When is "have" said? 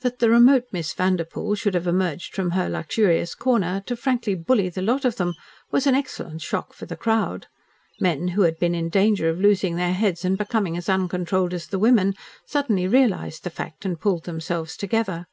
1.74-1.86